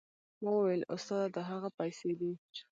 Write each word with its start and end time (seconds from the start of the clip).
ما 0.41 0.49
وويل 0.57 0.81
استاده 0.95 1.29
دا 1.35 1.41
هغه 1.51 1.69
پيسې 1.79 2.11
دي. 2.19 2.31